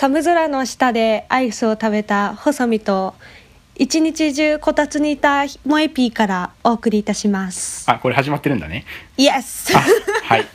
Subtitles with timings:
[0.00, 3.16] 寒空の下でアイスを食べた細身と
[3.74, 7.90] 一日中こたつにいた萌えピーからお送りいたします。
[7.90, 8.84] あこれ始まってるんだね。
[9.16, 9.80] イエスあ
[10.22, 10.46] はい。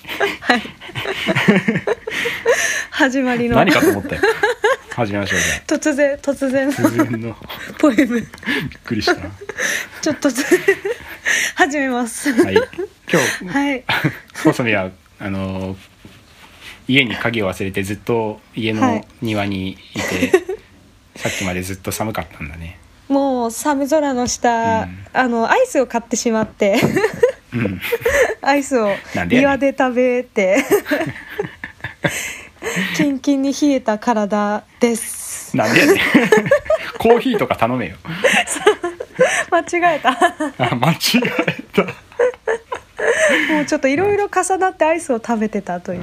[2.89, 3.57] 始まりの。
[3.57, 4.21] 何かと思ったよ。
[4.91, 7.35] 始めましょうじゃ突然突然あ突然の。
[7.79, 8.21] ポエム。
[8.21, 8.25] びっ
[8.85, 9.15] くりした。
[9.15, 9.29] な
[10.01, 10.41] ちょっとず
[11.55, 12.31] 始めます。
[12.31, 12.53] はい。
[12.53, 12.63] 今
[13.41, 13.83] 日はい。
[14.41, 14.89] 細見は
[15.19, 15.75] あの
[16.87, 19.07] 家に鍵を忘れてずっと家のはい。
[19.21, 20.31] 庭にいて、
[21.15, 22.79] さっきまでずっと寒かったんだね。
[23.07, 25.05] もう寒空の下、うん。
[25.13, 26.79] あのアイスを買ってしまって。
[27.53, 27.81] うん。
[28.41, 28.89] アイスを
[29.27, 30.63] 庭で食べて。
[32.95, 35.55] キンキンに冷えた体です。
[35.55, 35.97] なんでやねん。
[36.97, 37.97] コーヒーとか頼めよ。
[39.51, 39.59] 間
[39.93, 40.11] 違えた。
[40.11, 40.97] あ間違
[41.47, 41.83] えた
[43.51, 46.01] もうちょっといろいろ重なってアイスを食べてたという、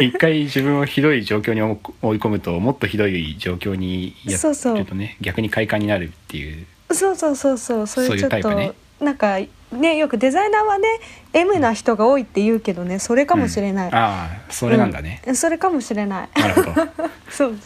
[0.00, 4.78] 一回自分をひどい状況に追い込むともっとひどい状況にやそうそう。
[4.78, 6.66] るとね逆に快感になるっていう。
[6.90, 7.86] そうそうそうそう。
[7.86, 9.38] そういうちょっとねなんか
[9.72, 10.88] ねよくデザイナーはね
[11.32, 13.94] M な人が多いって言うけどねそれかもしれない、うん。
[13.94, 15.36] ああそれなんだね、うん。
[15.36, 16.28] それかもしれない。
[16.40, 16.88] なるほど。
[17.30, 17.58] そう。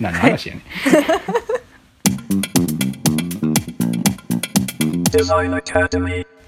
[0.00, 0.60] 何の話やね、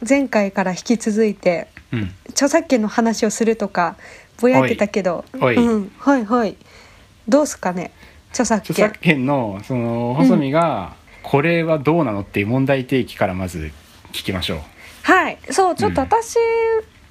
[0.09, 2.11] 前回から引き続いてうん。
[2.31, 3.97] 著作権の話をするとか
[4.41, 6.57] ぼやいてたけどうん、はいはい。
[7.29, 7.93] どうすかね？
[8.31, 13.71] 著作著権作権のその細見がこれはどうなのっていう問題提起からまず
[14.13, 14.59] 聞きましょう。
[15.03, 15.39] はい。
[15.51, 16.37] そうちょっと私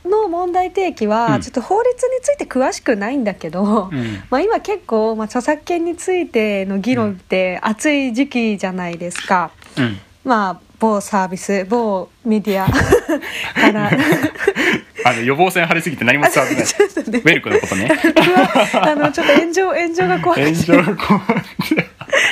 [0.05, 1.11] の問題提起うん。
[1.11, 4.23] はちょっと法律について詳しくないんだけど、うん。
[4.29, 9.51] まあ、今結構、まあ、著作権についての議論って熱い時期じゃないですか。
[9.77, 9.99] うん。
[10.23, 12.67] まあ某サービス某メディア
[13.59, 13.91] から。
[15.05, 16.65] あの予防線張りすぎて何も伝わってない。
[17.09, 17.19] ね。
[17.19, 17.89] ウェルクのことね。
[18.73, 20.53] あの ちょっと炎上炎上が怖くて。
[20.53, 21.33] 炎上が怖く
[21.75, 21.87] て。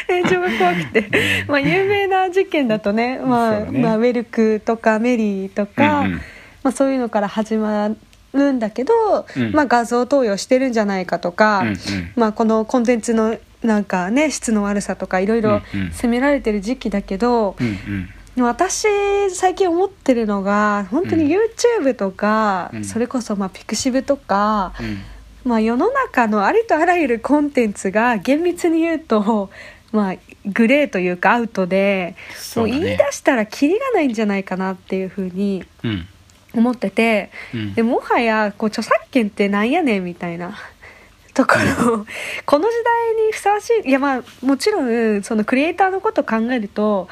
[0.10, 1.10] 炎上が怖くて、
[1.48, 3.80] まあ、有名な事件だとね,、まあね。
[3.80, 6.22] まあ、ウェルクとかメリーとか、うんうん。
[6.64, 7.92] まあ、そういうのから始ま
[8.34, 9.52] るんだけど、うん。
[9.54, 11.76] まあ、画像投与してるんじゃないかとか、うんうん。
[12.16, 15.62] まあ、このコンテンツのなんかね質の悪さとかいろいろ
[15.92, 18.10] 責められてる時期だけど、うんうん
[18.44, 22.84] 私最近思ってるのが本当に YouTube とか、うん。
[22.84, 25.02] それこそまあピクシブとか、うん。
[25.46, 29.52] まあ、世の中のありとあらゆるコンテンツが厳密に言うと、
[29.92, 30.16] まあ、
[30.46, 32.16] グレーというかアウトで、
[32.56, 32.62] ね。
[32.62, 36.08] もう言い出したらキリがないんじゃないかなっていうふうにうん。
[36.54, 37.74] 思っててうん。
[37.74, 40.58] でもはやこう著作権ってなんやねんみたいな。
[41.36, 42.06] ところ
[42.46, 47.10] この時代にふさわしいいやまあもちろんそのクリエイターのことを考えると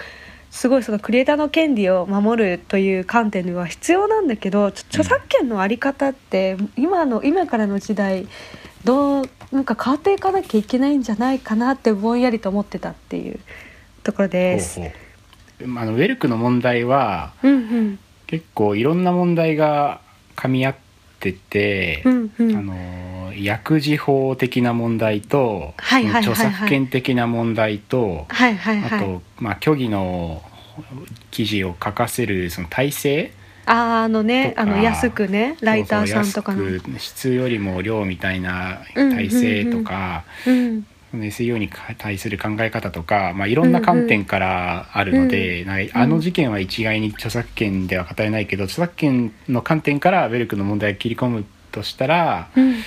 [0.53, 8.27] すごいそのクリエイターの権利を守るという観点では必要なんだけど著作権のあり方って今の今からの時代
[8.83, 13.39] どうなんか変わっていかなきゃいけないんじゃないかなってぼんやりと思ってたっていう
[14.03, 14.79] ところです。
[14.79, 14.89] ほう
[15.65, 15.79] ほう。
[15.79, 17.99] あのウェルクの問題はうんうん。
[18.27, 20.01] 結構いろんな問題が
[20.35, 20.75] 噛み合っ
[21.19, 22.55] てて、うんうん。
[22.55, 22.73] あの
[23.37, 26.33] 薬事法的な問題と、はいはいはいはい。
[26.33, 28.99] 著作権的な問題と、はいはいはい。
[28.99, 30.41] あと、まあ、虚偽の
[31.31, 33.33] 記事を書かせるその体制
[33.65, 36.99] あーあのねあの安くねライターさんとかの。
[36.99, 52.77] 質よりも量みたいな体制とか、うんその SEO に対する考え方とか、まあ、いろんな観点からあるので、なんかあの事件は一概に著作権では語れないけど著作権の観点からウェルクの問題を切り込むとしたら、うん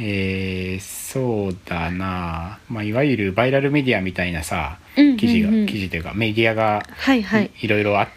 [0.00, 5.66] えーそうだな、まあ、いわゆるバイラルメディアみたいなさうん記事が、うんうん。
[5.66, 7.50] 記事というかメディアがはいはい。
[7.60, 8.08] いろいろあっ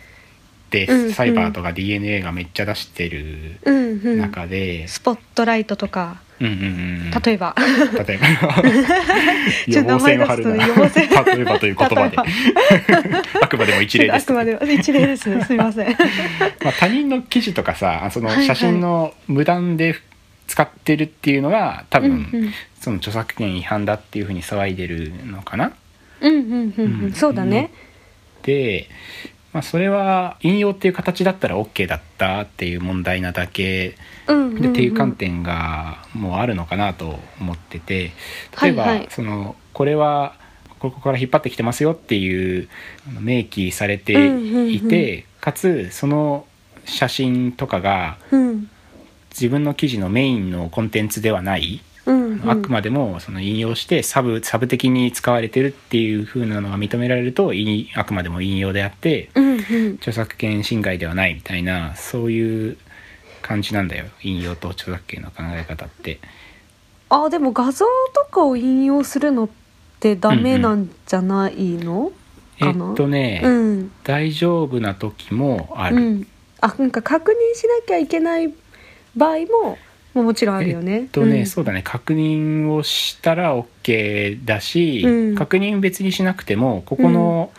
[0.69, 1.13] て、うんうん。
[1.13, 4.19] サイバーとか DNA がめっちゃ出してるうんうん。
[4.19, 7.11] 中で、スポットライトとかうんうんうん。
[7.23, 7.55] 例えば。
[8.07, 8.63] 例えば。
[9.67, 10.67] 予防線を張るな。
[10.67, 11.35] 名前出すと予防線。
[11.37, 12.17] 例えばという言葉で。
[13.41, 14.23] あくまでも一例です。
[14.23, 15.23] あくまでも一例です。
[15.23, 15.87] すみません。
[15.89, 18.45] まあ、他人の記事とかさそのはいはい。
[18.47, 19.95] 写真の無断で
[20.51, 22.53] 使ってるっていうのが多分、うんうん。
[22.81, 25.71] その著作権違反だっていうふうに騒いでるのかな。
[26.19, 27.13] うんうんうんうん。
[27.13, 27.71] そうだね。
[28.43, 28.89] で、
[29.53, 33.95] まあ、それは引用っていう形だったら OK だったっていう問題なだけ。
[34.27, 34.61] うんうんうん。
[34.61, 38.11] でっていう観点がもうあるのかなと思ってて。
[38.61, 39.07] 例えば、はいはい。
[39.09, 40.35] そのこれは
[40.79, 42.67] ここから引っ張ってきてますよっていう
[43.21, 44.73] 明記されてうんうん。
[44.73, 46.45] いて、かつその
[46.83, 48.70] 写真とかがうん
[49.31, 52.49] 自分の記事のメインのコンテンツではない、うんうん。
[52.49, 59.93] あくまでもその引用してサブサブ的に使われてるっていう風なのが認められるといあくまでも引用であってうんうん。
[59.95, 62.77] 著作権侵害ではないみたいなそういう
[63.41, 64.05] 感じなんだよ。
[64.21, 66.19] 引用と著作権の考え方って。
[67.09, 69.49] あでも画像とかを引用するのっ
[69.99, 72.11] てダメなんじゃないの、
[72.59, 72.93] えっかな？
[72.93, 73.91] とね、うん。
[74.03, 76.27] 大丈夫な時もある、うん。
[76.61, 78.53] あなんか確認しなきゃいけない
[79.15, 79.77] 場合も
[80.13, 80.93] もうもちろんあるよね。
[80.93, 81.45] えっとね、うん。
[81.45, 81.81] そうだね。
[81.83, 85.35] 確認をしたら OK だし、うん。
[85.35, 87.51] 確認別にしなくてもここの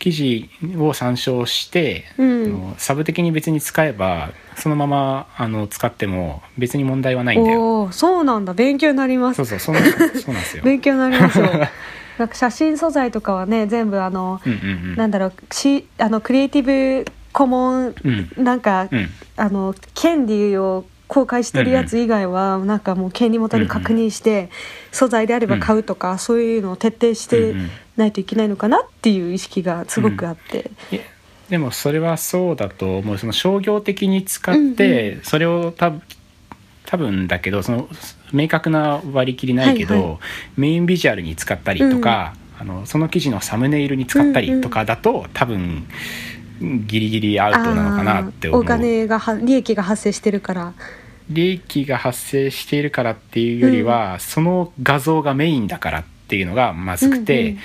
[0.00, 7.60] 記事を参照して、あうん、のサブ的に別に使えばそのままあの使っても別に問題はないんだよ。
[7.60, 8.52] おおそうなんだ。
[8.52, 9.36] 勉強になります。
[9.36, 9.98] そうそうそうなんそ
[10.32, 10.64] うなんですよ。
[10.64, 11.46] 勉強になりますよ。
[12.18, 16.62] なんか写真素材とかはね全部あの、うんうんなんだろうしあのクリエイティ
[17.04, 18.44] ブコモンうんうん。
[18.44, 19.08] なんか、うん。
[19.36, 24.48] あの権利を公開してるやつ以外は、なんかもう権利元に確認して、
[24.92, 30.70] 素材であれば買うとか、そういうのを徹底してうんうんないといけないのかなっていう意識がすごくあって、
[31.50, 33.18] でもそれはそうだと思う。
[33.18, 36.02] その商業的に使って、それを多分
[36.86, 37.88] 多分だけどその
[38.32, 40.18] 明確な割り切りないけど、はいは
[40.56, 45.86] メインビジュアルに使ったりとか、あのその記事のサムネイルに使ったりとかだと、多分
[46.86, 48.62] ギリギリアウトなのかなって思う。
[48.62, 50.72] お金がは利益が発生してるから
[51.28, 57.58] 利益が発生しているからっていうよりは、その画像がメインだからっていうのがまずくて、うんうん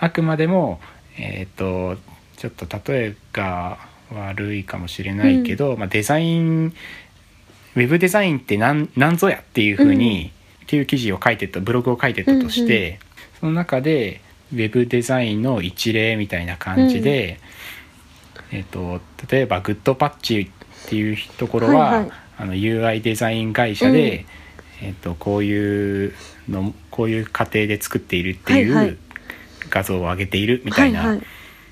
[0.00, 0.78] あくまでも
[1.18, 1.96] えっ、と
[2.36, 3.78] ちょっと例えが
[4.12, 6.72] 悪いかもしれないけど、まあ、デザイン
[7.74, 10.32] ウェブデザインって何何ぞやっていうふうに、
[10.64, 12.98] っていう記事を書いてたブログを書いてたとして、うんう
[13.40, 14.20] その中で
[14.52, 17.40] ウェブデザインの一例みたいな感じで、
[18.52, 19.00] えっと
[19.30, 24.24] 例えばグッドパッチっていうところは、はいはいあの UI デザイン会社で、
[24.80, 26.14] えっとこういう
[26.48, 28.96] のこういう過程で作っているっていう、はいはい。
[29.70, 31.22] 画像を上げているみたいなはいはい。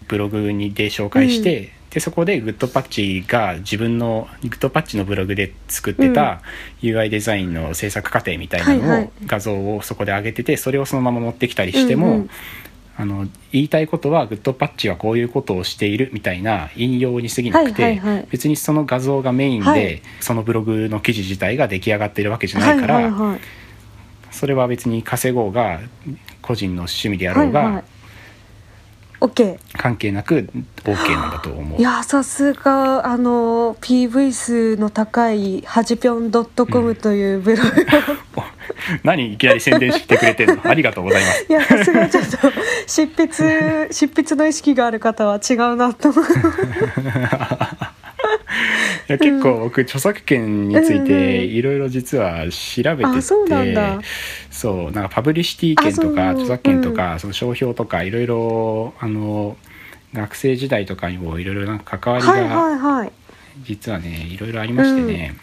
[0.09, 6.43] ブログにで紹介して、でそこでグッドパッチが自分のグッドパッチのブログで作ってた
[6.83, 9.11] UI デザインの制作過程みたいなのを、はいはい。
[9.25, 12.31] 画像をそこで上げててそれをそのまま持ってきたりしても、うんうん
[12.98, 18.28] あの言いたいことはグッドパッチはこういうことをしているみたいな引用に過ぎなくて、はいはいはい。
[18.31, 20.02] 別にその画像がメインで、はい。
[20.20, 23.40] そのブログの記事自体が出来上がっているわけじゃないから、はいはいはい。
[24.31, 25.81] それは別に稼ごうが
[26.40, 27.84] 個人の趣味であろうが、はいはい
[29.21, 30.49] OK 関係なく
[30.85, 31.81] OK なんだと思う。
[31.81, 31.83] い。
[31.83, 37.69] やさすがあの PV 数の高いはじぴょん .com というブログ
[38.41, 38.45] を、
[39.03, 40.61] 何いきなり宣伝してくれてんの？
[40.69, 41.47] ありがとうございます。
[41.49, 42.39] いやさすがちょっと
[42.87, 46.25] 執筆執筆の意識がある方は違うなと思う
[49.08, 54.00] いや結構僕著作権についていろいろ実は調べてて、あ
[54.50, 59.56] そうなんかパブリシティ権とか著作権とか、その商標とかいろいろあの
[60.12, 63.12] 学生時代とかにもいろいろなんか関わりはいが
[63.62, 65.37] 実はねいろいろありましてね、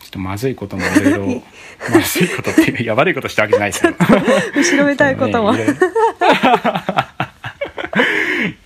[0.00, 1.42] ちょっとまずいこともいろいろ
[1.92, 3.94] まずいことっていういや悪いことしたわけじゃないですよ。
[4.56, 5.88] 後ろめたいことも、そうねいろいろ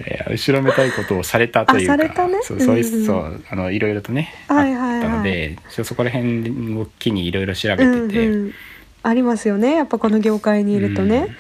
[0.07, 2.41] いや後ろめたいことをされたというかね。
[2.43, 3.07] そうそういううんうん。
[3.07, 4.97] そうあのいろいろとね、はいはいはい。
[4.97, 8.53] あったのでそこら辺を機にいろいろ調べてて、うんうん、
[9.03, 9.77] ありますよね。
[9.77, 11.37] やっぱこの業界にいるとね、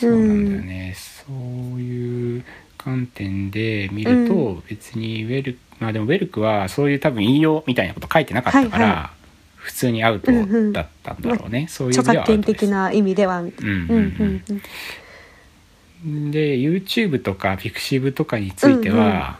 [0.00, 2.44] そうなんだよね、そういう
[2.78, 9.10] 観点で見ると、う別にウェルまあでもウェルクはそういう多分引用みたいなこと書いてなかったから、はいは
[9.56, 10.32] 普通にアウト
[10.72, 12.42] だったんだろうね、そういう意著味ではアウトです。
[12.42, 13.40] 作権的な意味では。
[13.40, 13.48] うん。
[13.48, 14.62] うんうんうん
[16.04, 19.38] で YouTube とか Pixiv とかについては、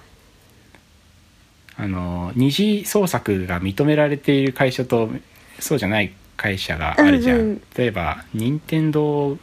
[1.77, 5.11] あの二次創作が認められている会社と
[5.59, 7.63] そうじゃない会社があるじゃん、うんうん。
[7.77, 9.39] 例えば任天堂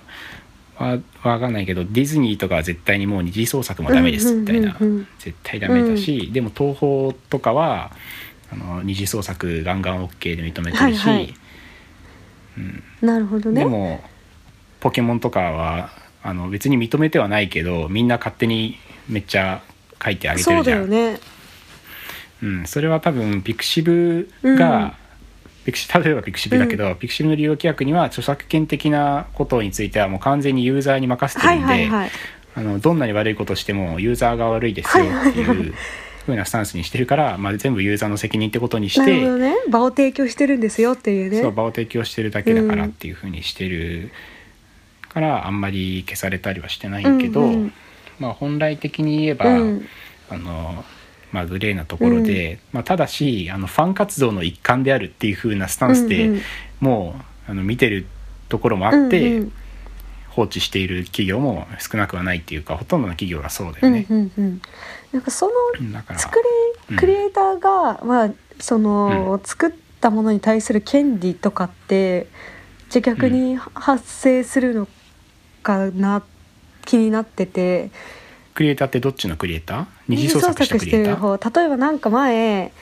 [0.76, 4.94] はわかんないけどディズニーとかは絶対にもう二次創作もダメですみたいな、うんうん。
[4.94, 7.92] うんうん絶対ダメだし、でも東宝とかは
[8.52, 11.36] あの二次創作ガンガン OK で認めてるし、はいはい。
[13.02, 13.62] なるほどね。
[13.62, 14.02] でも
[14.80, 15.92] ポケモンとかは
[16.24, 19.62] あの別に認めてはないけどみんな勝手にめっちゃ
[20.04, 21.20] 書いてあげてそうるじゃんだよね。
[22.42, 24.92] うん、それは多分ピクシブが、うん
[25.66, 32.10] ピクシ例えばピクシブだけど、ピクシブの利用規約には著作権的なことについてはもう完全にユーザーに任せてはいるんで、はいはい。
[32.56, 35.74] あのどんなに悪いことしてもユーザーが悪いですよってはいはいいう
[36.26, 39.56] 風なスタンスにしてるから、まあ、全部ユーザーの責任ってことにしなるほどね。
[39.70, 41.42] 場を提供してるんですよっていうね。
[41.42, 44.12] そう場を提供してるだけだからっていう風にしてる
[45.10, 47.74] からあんまり消されたりはしてないけど、うんうん
[48.20, 49.86] まあ、本来的に言えば、うん。
[50.30, 50.86] あの
[51.32, 56.42] まあ、グレーなところで、まあ、ただしあのファン活動の一環であるっていう風なスタンスで、うんうん。
[56.80, 57.16] も
[57.48, 58.06] うあの見てる
[58.48, 59.52] ところもあって、うんうん。
[60.30, 64.06] 放置している企業も少なくはないっていうかほとんどの企業がそうだうんよね。
[64.10, 64.62] うんうん。
[65.12, 65.52] なんかその
[66.18, 66.40] 作
[66.90, 72.28] りクリエイターが、まあその、作ったものに対する権利とかって
[72.90, 74.88] じゃあ逆に発生するの
[75.62, 76.24] かな、
[76.86, 77.92] 気になってて。
[78.56, 79.86] クリエイターってどっちのクリエイター？
[80.10, 81.16] 二次創作したクリエイター？
[81.16, 82.74] 方例えばなんか前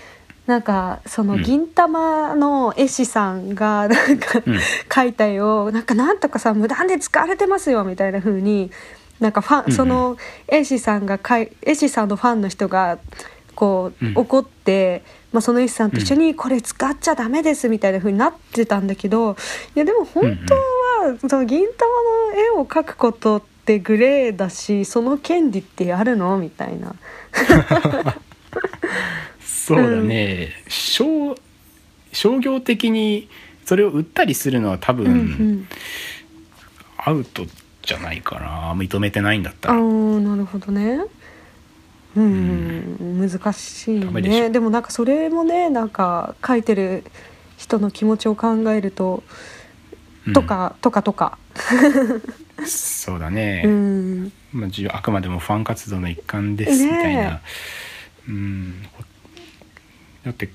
[0.48, 1.43] なんかそのうん。
[1.43, 4.57] 銀玉の絵師さんがなんか、うん。
[4.89, 8.72] 描いた絵をなんかなんとかさ無断で使われてますよみたいな風に
[9.19, 9.72] なんかファン、うんうん。
[9.74, 10.17] その
[10.48, 12.98] 絵師さんが描い絵師さんのファンの人が
[13.53, 14.13] こう、うん。
[14.15, 19.36] 怒って、まあ、その絵師さんと一緒にこれ使っちゃダメですみたいな風になってたんだけど
[19.75, 20.62] いやでも本当は
[21.27, 21.89] その銀玉
[22.34, 26.38] の絵を描くことってグレーだしその権利ってあるの？
[26.38, 26.96] みたいな。
[29.39, 31.36] そうだね、商
[32.13, 33.30] 商業的に
[33.66, 35.68] それを売ったりするのは多分、うんうん。
[36.98, 37.46] アウト
[37.82, 38.74] じゃないかな。
[38.75, 41.01] 認めてないんだったああらなるほどね。
[42.16, 47.04] うん、難しいダメででもなんかそれもねなんか書いてる
[47.58, 49.57] 人の気持ちを考えると、うん
[50.34, 51.38] とかとかとか。
[52.65, 54.31] そうだね、うん。
[54.51, 57.41] まあ、じあくまでもファン活動の一環ですみたいな、
[58.27, 58.84] うん。
[60.25, 60.50] だって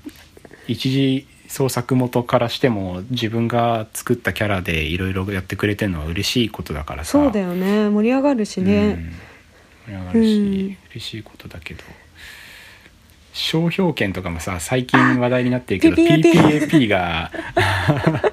[0.67, 7.11] 一次創作元からしても自分が作ったキャラでいろいろやってくれてるのは嬉しいことだからさ。
[7.11, 7.89] そうだよね。
[7.89, 9.13] 盛り上がるしね、
[9.87, 10.77] うん、盛り上がるし、うん。
[10.91, 11.83] 嬉しいことだけど。
[13.33, 17.31] 商標権とかもさ最近話題になってるけど PPAP が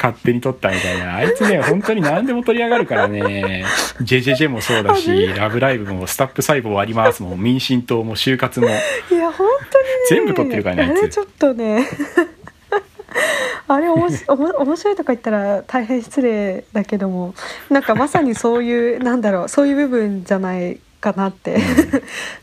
[0.00, 1.16] 勝手に取ったみたいな。
[1.16, 3.64] あいつね本当に何でも取り上がるからね。
[4.00, 8.68] JJJ もそうだし「ラブライブ!」も「スタップ細胞あります」も民進党も就活も。
[8.68, 8.70] い
[9.14, 9.88] や本当に。
[9.88, 10.98] ね全部撮ってるからねあいつ。
[11.00, 11.86] あれちょっとね。
[13.68, 17.34] あれおもしおも面白いとか言ったら大変失礼だけども。
[17.68, 21.56] なんかまさにそういうなんだろうそういう部分じゃないかなって、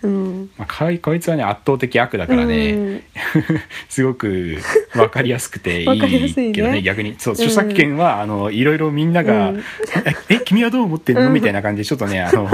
[0.02, 3.04] うん、 まあ、かいこいつはね圧倒的悪だからね、うん。
[3.88, 4.58] すごく
[4.94, 7.16] 分かりやすくていいけどね逆に。
[7.18, 7.42] そううん。
[7.42, 9.58] 著作権は、あのいろいろみんなが「うん。
[9.60, 9.64] え
[10.36, 11.34] え君はどう思ってんの?」うん。
[11.34, 12.50] みたいな感じでちょっとねあの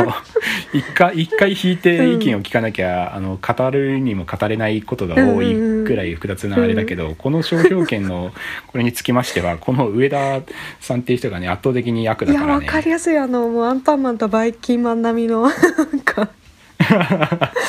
[0.73, 8.31] 一回一回引いて意見を聞かなきゃ、あの語るにも語れないことが多いくらい複雑なあれだけど、この商標権の
[8.67, 10.41] これにつきましてはこの上田
[10.81, 12.65] さんっていう人がね圧倒的に悪いやだからね。
[12.65, 13.17] わかりやすい。
[13.17, 15.49] あのもうアンパンマンとバイキンマン並みの
[15.93, 16.29] なんか。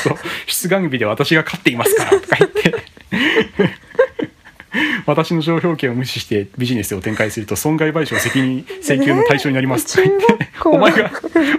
[0.03, 0.17] そう
[0.47, 2.75] 出願日で私が勝っていますからとか言って。
[5.07, 11.13] 私の商標権を無視してビジネスを展開すると損害賠償責任請求の対象になりますとか言って、お前が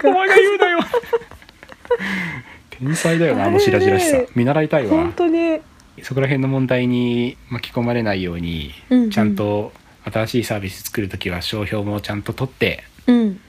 [0.03, 0.79] お前が言うなよ。
[2.71, 4.17] 天才だよなあの白々しさ。
[4.35, 4.89] 見習いたいわ。
[4.89, 5.61] 本当に。
[6.03, 9.09] そこら辺の問題に巻き込まれないように、うんうん。
[9.11, 9.71] ちゃんと
[10.03, 13.17] 新しいサービス作る時は商標もちゃんと取って、うん。
[13.17, 13.39] うん、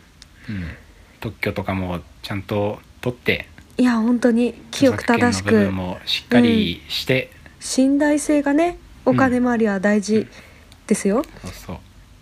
[1.20, 3.46] 特許とかもちゃんと取って
[3.78, 5.52] いや本当に清く正しく。
[5.52, 10.26] 部分もしっかりして、信頼性がねお金回りは大事
[10.88, 11.76] ですよ、そうそう。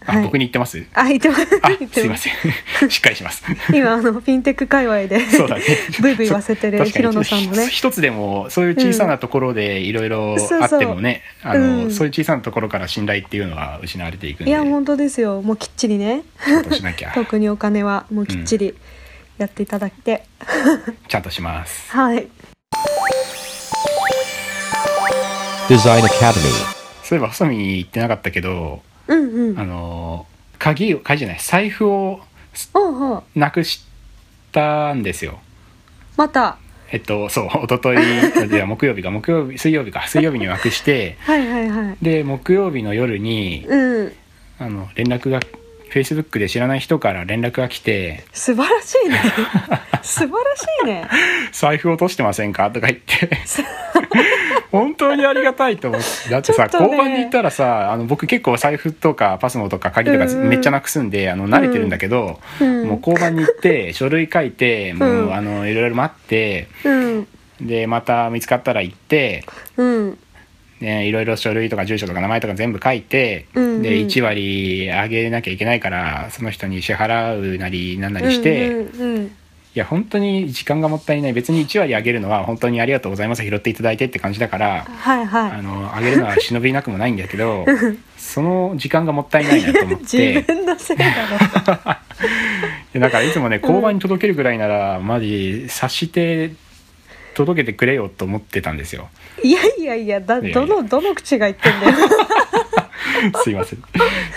[0.04, 0.24] あ、はい。
[0.24, 0.84] 僕に言ってます？
[0.92, 1.46] あ言ってます。
[1.46, 2.00] す。
[2.00, 2.34] すいません。
[2.90, 3.42] しっかりします。
[3.72, 5.62] 今あのフィンテック界隈で そうだね。
[6.02, 7.68] ブイブイ言わせてる広野さんのね。
[7.68, 11.90] 一つでもそういう小さなところでいろいろあってもね、あの、うん。
[11.90, 14.50] そういう小さなところから信頼っていうのは失われていくんで。
[14.50, 15.40] いや本当ですよ。
[15.40, 16.24] もうきっちりね。
[16.72, 17.12] しなきゃ。
[17.16, 18.74] 特にお金はもうきっちり
[19.38, 20.24] やっていただいて、
[21.08, 21.90] ちゃんとします。
[21.90, 22.28] はい。
[25.68, 26.74] Design Academy.
[27.02, 29.58] そういえば細見言ってなかったけどうんうん。
[29.58, 30.26] あの
[30.58, 32.20] 鍵を鍵じゃない財布を
[32.74, 33.22] おうおう。
[33.34, 33.84] なくし
[34.52, 35.40] たんですよ。
[36.16, 36.58] また。
[36.90, 41.96] えっとそう一昨日じゃあ木曜日か木曜日水曜日か水曜日になくしてはいはいはい。
[42.02, 44.12] で木曜日の夜にうん。
[44.58, 45.40] あの連絡が
[45.94, 49.22] Facebook で知らない人から連絡が来て素晴らしいね。
[50.02, 51.08] 素晴らしいね
[51.52, 53.30] 「財布落としてませんか?」とか言って。
[54.72, 56.70] 本当にありがたいと思ってだってさ、ね。
[56.72, 60.48] 交番に行ったらさあの僕結構財布とかパスモとか鍵とかうんうん。
[60.48, 62.88] めっちゃなくすんで、あの慣れてるんだけど、うん。
[62.88, 67.28] もう交番に行って書類書いてもう、うんあのいろいろ待ってうん。
[67.60, 69.44] でまた見つかったら行って
[69.76, 70.18] うん
[70.84, 73.82] ね、いろいろ書類とか住所とか名前とか全部書いて、うんうん。
[73.82, 79.24] で1割あげなきゃいけないからその人に支払うなりなんなりして、うんうんうん。
[79.26, 79.30] い
[79.74, 81.32] や本当に時間がもったいない。
[81.32, 83.42] 別に1割あげるのは本当にありがとうございます。
[83.42, 87.66] 拾っていただいてって感じだから、はいはあのあげるのは忍びなくもないんだけど
[88.16, 91.96] その時間がもったいないなと思っい 自て分のせいだろ。
[92.92, 96.52] でだからいつもね交番に届けるぐらいなら、マジ察して
[97.34, 99.08] 届けてくれよと思ってたんですよ。
[99.42, 101.94] いやいやいやだどのどの口が言ってんだよ。
[103.42, 103.82] すいません。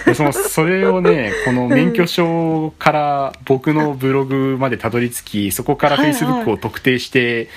[0.06, 6.16] でそのそれをねこの免許証から僕のブログまでたどり着きそこからはいはい。
[6.16, 7.50] Facebook を特定して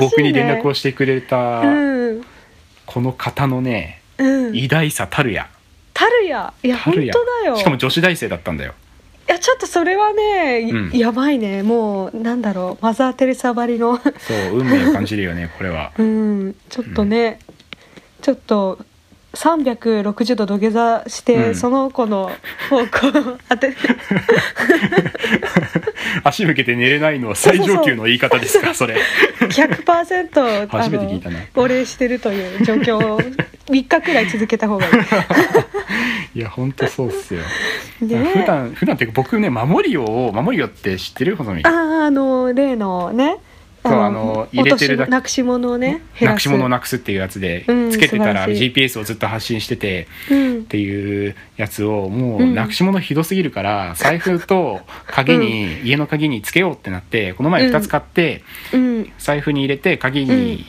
[0.00, 2.24] 僕に連絡をしてくれたうん。
[2.84, 4.56] この方のねうん。
[4.56, 5.48] 偉大さたるや。
[5.94, 6.76] タルヤいや。
[6.78, 7.56] 本当だよ。
[7.56, 8.74] しかも女子大生だったんだよ
[9.28, 10.96] いやちょっとそれはね、いうん。
[10.96, 11.62] やばいね。
[11.62, 12.84] もうなんだろう。
[12.84, 13.96] マザー・テレサばりの。
[13.98, 14.02] そ
[14.52, 17.40] う運命を感じるよねこれはうんちょっとね、
[18.22, 18.78] ちょっと
[19.36, 21.54] 360度土下座して、うん。
[21.54, 22.30] その子の
[22.70, 23.76] 方向を 当てて
[26.24, 28.96] 足向けて寝れないのは最上級の言い方ですかそれ。
[29.40, 31.38] 100%初めて聞いたな。
[31.54, 34.88] お礼してるという状況を3日くらい続けた方がい
[36.34, 36.34] い。
[36.40, 37.42] やほんとそうっすよ。
[37.98, 38.08] 普
[38.46, 41.36] 段普段っていうか僕ね守りを守りよって知ってる？
[41.36, 41.72] 細見ああ
[42.06, 43.36] あの例のね
[43.88, 50.56] そうあの入れてるだ落としなくし物をねなくし物をなくすっていうやつでうんつけてたら GPS をずっと発信しててうん。
[50.56, 52.54] っていうやつをもううん。
[52.54, 59.12] なくし物ひどすぎるから財布と鍵に 家の鍵につけようってなってこの前2つ買ってうん。
[59.18, 60.66] 財布に入れて鍵に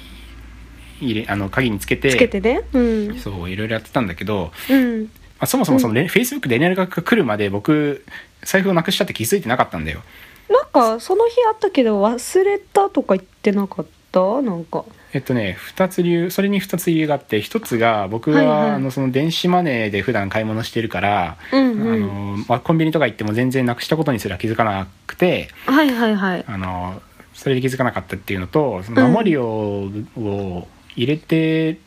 [1.01, 2.61] 入れあの鍵につけてつけてね。
[2.73, 3.15] うん。
[3.17, 5.01] そういろいろやってたんだけど、うん。
[5.03, 5.07] ま
[5.41, 8.03] あ、そもそもその、フェイスブックで連絡が来るまで僕
[8.43, 10.01] 財布をなくしたって気づいてなかったんだよ。
[10.49, 14.41] なんかその日あったけど忘れたとか言ってなかった？
[14.41, 14.85] なんか。
[15.13, 18.71] えっとね2つ理由それに2つ理由があって1つが僕は、はいはい。
[18.75, 22.01] あのその電子マネーで普段買い物してるから、うんあうん。
[22.37, 26.43] のまあ、コンビニとか行っても全然なくしたことにすら気づかなくてはいはいはい。
[26.47, 27.01] あの
[27.33, 31.77] それで気づかなかったっていうのとその守りを,、を入れて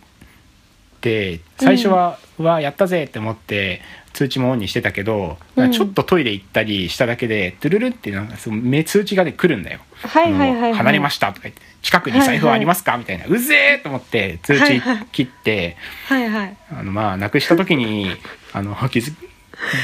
[1.01, 5.73] て最初は「うわやったぜ!」って思って通知もオンにしてたけど、うん。
[5.73, 9.79] ちょっとトイレ行ったりしただけでトゥルルってなんかその目通知がね来るんだよ。
[10.03, 10.75] はいはいはいはい。
[10.75, 13.27] 離れましたとか言って近くに財布はありますかみたいな。
[13.27, 15.07] うぜーと思って通知はいはい。
[15.13, 15.77] 切って
[16.07, 16.57] はいはい。
[16.73, 18.11] あのまあなくした時に
[18.53, 19.13] あの気づ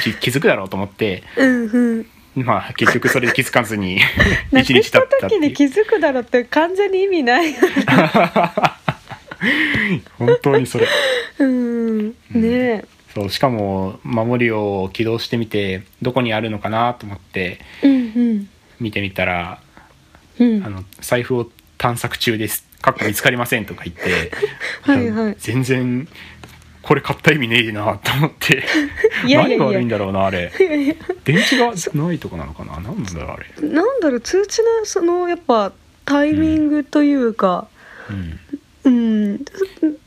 [0.02, 2.06] 気気づくだろうと思ってうんうん。
[2.44, 4.00] まあ結局それで気づかずに
[4.50, 5.40] な 一くした日経ったっていう。
[5.42, 7.54] 時に気づくだろうって完全に意味ない
[10.18, 10.86] 本当にそれ。
[11.38, 12.08] うん。
[12.08, 12.84] ねえ。
[13.14, 17.96] そうしかも守りを起動してみてどこにあるのかなと思ってうんう
[18.34, 18.48] ん。
[18.78, 19.60] 見てみたら
[20.38, 20.64] うん。
[20.64, 22.66] あの財布を探索中です。
[22.82, 24.32] かっこ見つかりませんとか言って
[24.82, 25.36] はいはい。
[25.38, 26.06] 全然
[26.82, 28.62] これ買った意味ねえなと思って。
[29.26, 30.52] 何が悪いんだろうなあれ。
[31.24, 32.74] 電池がないとこなのかな？
[32.74, 35.72] 何なんだろうあれ、なんだろう通知のそのやっぱ
[36.04, 37.66] タイミングというか。
[38.08, 38.40] うん、うん、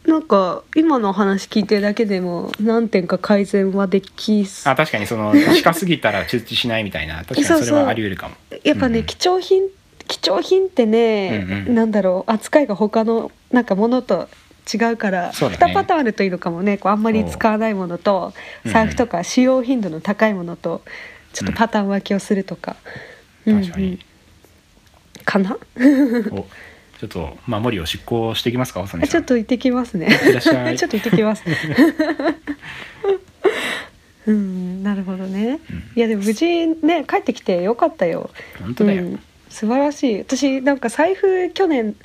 [0.05, 8.35] なんか今の話聞いてるだけでも何点か改善はできすあ確かにその近すぎたら通知しないみたいな 確かにそれはあり得るかも。
[8.63, 9.05] やっぱね、うん。
[9.05, 9.63] 貴重品
[10.07, 14.27] 貴重品ってね、うんうんなんだろう扱いが他のなんかものと
[14.71, 15.71] 違うからそうだね。
[15.71, 16.77] 2パターンあるといいのかもね。
[16.77, 18.33] こうあんまり使わないものと
[18.65, 18.69] う。
[18.69, 20.81] ん財布とか使用頻度の高いものと
[21.33, 22.75] ちょっとパターン分けをするとか、
[23.45, 23.61] うん。
[23.61, 23.99] 確かに、
[25.25, 25.57] かな？
[26.31, 26.45] お
[26.99, 30.07] ちょっと守りを執行していきますかちょっと行ってきますね。
[30.07, 30.75] いらっしゃい。
[30.77, 31.45] ちょっと行ってきます。
[34.27, 35.59] うんなるほどね、
[35.95, 38.29] いやでも無事ね帰ってきてよかったよ。
[38.62, 40.19] 本当だよ、うん、素晴らしい。
[40.19, 41.95] 私なんか財布去年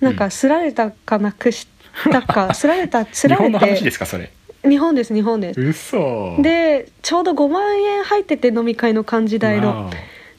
[0.00, 1.68] なんかすられたかなくし
[2.10, 4.30] たか、 すられたすられ日本の話でてすかそれ。
[4.68, 5.60] 日本です日本です。
[5.60, 6.36] 嘘。
[6.40, 9.84] でちょうど5万円入ってて飲み会の幹事代の。
[9.84, 9.90] わ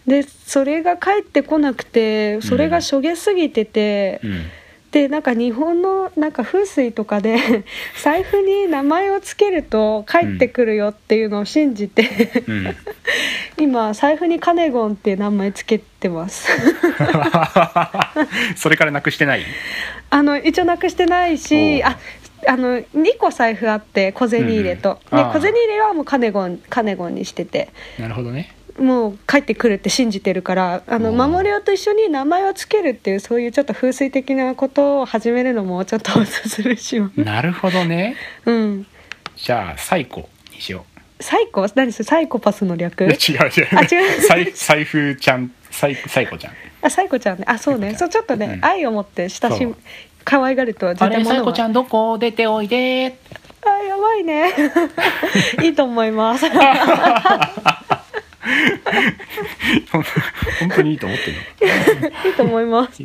[0.08, 4.42] でそれが返ってこなくてそれがしょげすぎてて、おうん。
[4.92, 7.64] でなんか日本のなんか風水とかで
[8.04, 12.10] 財布に名前をつけると返ってくるよっていうのを信じて、
[12.46, 12.76] うん。
[13.58, 16.50] 今財布にカネゴンって名前つけてます。
[18.58, 19.46] それからなくしてない？
[20.10, 21.98] あの一応なくしてないしあ
[22.48, 25.34] あの2個財布あって小銭入れと、でうんああ。
[25.34, 27.70] 小銭入れはもうカネゴンカネゴンにしてて。
[27.98, 37.20] なるほどねもう帰ってくるって信じてるからあの守りをと一緒に名前をつけるっていうそういうちょっと風水的なことを始めるのもちょっとおすすめします。
[37.20, 38.16] なるほどね。
[38.46, 38.88] うん。
[39.36, 40.86] じゃあ最古にしよ
[41.20, 41.68] サイコ？
[41.76, 43.04] 何それサイコパスの略？
[43.04, 43.18] 違う違う。
[43.74, 43.86] あ違
[44.18, 44.22] う。
[44.28, 46.54] 財財布ちゃん財財古ちゃん。
[46.82, 47.46] あサイコちゃんね。
[47.48, 47.96] あそうね。
[47.96, 48.66] そうんちょっとね、うん。
[48.66, 49.68] 愛を持って親しそう。
[49.68, 49.76] む
[50.24, 52.18] 可愛がると絶対サイコちゃんどこ？
[52.18, 53.18] 出ておいで。
[53.64, 54.52] あやばいね。
[55.64, 56.46] いいと思います
[59.92, 60.04] 本
[60.76, 61.38] 当にいいと思ってる
[62.02, 62.08] の？
[62.30, 63.04] いいと思います。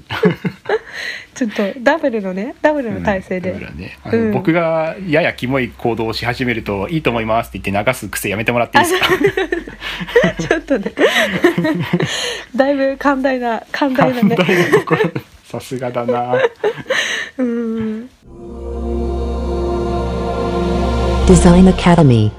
[1.34, 4.32] ちょっとダブルのねダブルの体勢で、うんねうん。
[4.32, 9.06] 僕がややキモい行動をし始めるといいと思いますって言って流す癖やめてもらっていいですか？
[10.48, 10.92] ちょっとね。
[12.56, 14.36] だいぶ寛大な寛大なね。
[15.44, 16.34] さすがだな。
[17.36, 18.08] うん。
[21.26, 22.30] Design Academy.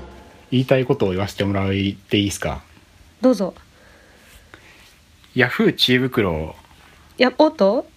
[0.50, 2.62] 言いたいことを言わせてもらっていいですか？
[3.22, 3.54] どうぞ。
[5.36, 6.56] ヤフー知恵袋。
[7.18, 7.88] いやおっと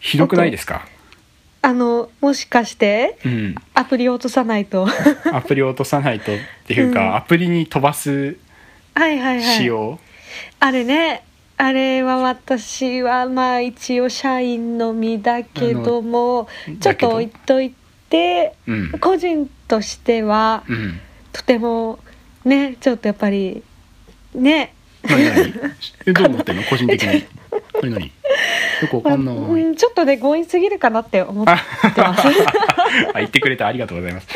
[0.00, 0.86] ひどくないですか？
[1.62, 4.86] あのもしかしてうん、アプリ落とさないと。
[5.32, 7.16] アプリを落とさないとっていうか、うん。
[7.16, 8.36] アプリに飛ばす
[8.94, 9.42] はいはいはい。
[9.42, 9.98] 仕様、
[10.58, 11.22] あれね
[11.56, 16.48] あれは私はまあ一応社員のみだけども
[16.80, 17.74] ちょっと置いとい
[18.08, 18.90] てうん。
[18.98, 21.00] 個人としてはうん。
[21.32, 21.98] とても
[22.44, 23.62] ねちょっとやっぱり
[24.34, 24.74] ね。
[25.02, 25.54] 何何？
[26.06, 26.62] えどう思ってんの？
[26.64, 27.24] 個人的に。
[27.82, 28.06] 何何？
[28.82, 32.22] よくわかんない、うんちょっとね強引すぎるかなって思ってます。
[33.14, 34.26] あ言ってくれてありがとうございます。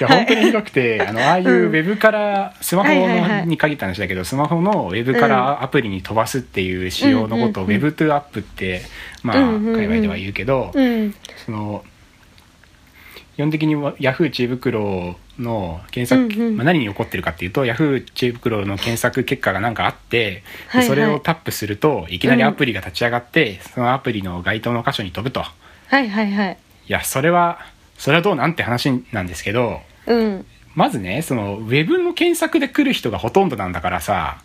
[0.00, 0.18] いやはい。
[0.18, 1.72] 本当にひどくて、あのああいうウうん。
[1.72, 2.90] ェブからスマホ
[3.46, 7.82] に限った話だけど、スマホのウェブからアプリに飛ばすっていう仕様のことをうんうんうん。
[7.82, 8.82] Web トゥアップって
[9.22, 11.14] まあ界隈では言うけど、うん。
[11.44, 11.84] その
[13.36, 25.40] 基本的には Yahoo 知恵袋の検索、うんうんまあ、何に起こってるかっていうと Yahoo 知恵袋の検索結果が何かあって、ではいはいそれをタップするといきなりアプリが立ち上がって、そのアプリの該当の箇所に飛ぶと。
[25.40, 26.58] はいはいはい。
[26.86, 27.58] いやそれは
[27.98, 30.46] それはどうなんって話なんですけどうん。
[30.74, 34.38] まずねそのウェブの検索で来る人がほとんどなんだからさ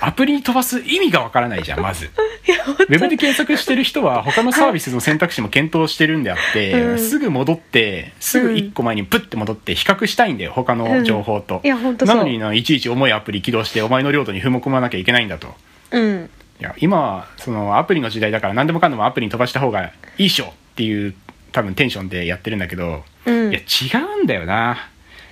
[0.00, 2.10] アプリに飛ばす意味がわからないじゃんまず。
[2.88, 6.98] ウェブで検索してる人は他のサービスの選択肢も検討してるんであって、うん。
[6.98, 11.66] すぐ戻ってすぐ1個前にプッて戻って比較したいんだよ他の情報と、う
[12.06, 15.54] なのにないちいち重いアプリ起動してお前の領土に踏み込まなきゃいけないんだと。
[15.90, 16.30] うん。
[16.60, 21.14] いや今はそのアプリの時代だから何でもかんでもアプリに飛ばした方がいいっしょっていう
[21.52, 23.50] 多分テンションでやってるんだけど、うん。
[23.50, 24.90] いや違うんだよな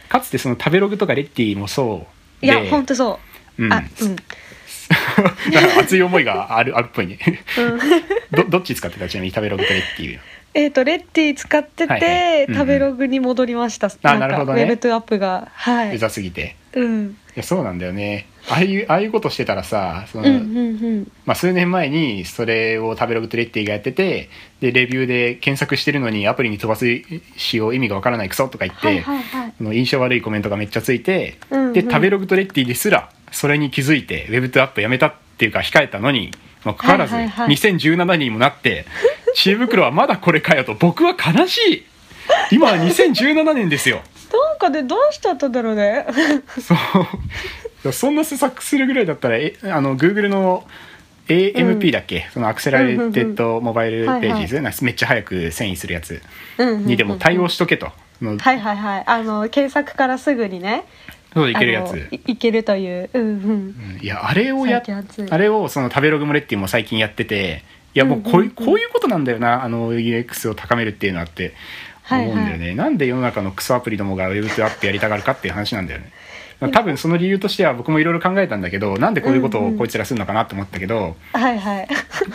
[0.08, 2.06] かつてその食べログとかレッティもそ
[2.42, 3.18] ういや本当そ
[3.58, 3.64] う。
[3.64, 3.72] うん。
[3.72, 4.16] あうん。
[5.80, 7.18] 熱い思いがあるあるっぽいね。
[7.58, 7.78] うん。
[8.30, 9.08] どどっち使ってた？
[9.08, 10.18] ちなみに食べログとレッティ
[10.54, 13.90] えっとレッティ使ってはいはいてうんうん食べログに戻りました。
[14.02, 15.96] あなるほどねウェブトゥアップがはい。
[15.96, 17.10] うざすぎてうん。
[17.10, 21.12] いやそうなんだよねああいうああいうことしてたらさその、うんうんうん。
[21.26, 26.86] まあ、数年前にそれを食べログとレッティがやっててでレビューで検索してるのにアプリに飛ばす
[27.36, 29.76] 仕様意味がわからないクソとか言って、はいはいはい。
[29.76, 36.30] 印象悪いコメントがめっちゃついて、うんうんで食べログとレッティですらそれに気づいてウェブトゥアップやめたっていうか控えたのに
[36.64, 37.56] もかかわらず、はいはいはい。
[37.56, 38.86] 2017年にもなって
[39.34, 41.86] 知恵袋はまだこれかよと僕は悲しい。
[42.50, 44.02] 今は2017年ですよ。
[44.32, 46.06] なんかでどうしちゃったんだろうね。
[46.60, 46.74] そ
[47.88, 47.92] う。
[47.92, 50.64] そんな施策するぐらいだったらえあの Google の
[51.28, 56.20] AMP だっけ、そのアクセラレテッドモバイルページズ、なめっちゃ早く遷移するやつ
[56.58, 59.04] うんうんうんにでも対応しとけと、そのはいはいはい。
[59.06, 60.84] あの検索からすぐにね。
[61.34, 61.98] そういけるやつ。
[62.10, 63.10] いいけるという。
[63.12, 63.30] うんうん。
[63.30, 64.82] うんいやあれをや
[65.30, 67.62] あれをその食べログもレッティも最近やってて
[67.94, 71.54] いやもうこういう,、こういうことなんだよなあの UX を高めるっていうのはって
[72.10, 76.12] 思うんだよね、なんで世の中のクソアプリどもが Web トゥアップやりたがるかっていう話なんだよね
[76.68, 81.88] 多分その理由としては僕もいろいろ考えたんだけどなんでこういうことをこいつらするのかなと思ったけど、はいはい。